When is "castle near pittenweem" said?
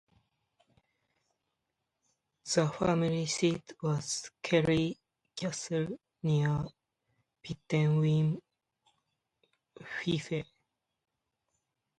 5.35-8.41